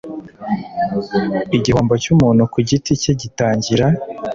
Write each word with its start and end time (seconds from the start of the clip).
igihombo 1.57 1.93
cy 2.03 2.09
umuntu 2.13 2.43
ku 2.53 2.57
giti 2.67 2.91
cye 3.01 3.11
gitangira 3.21 3.85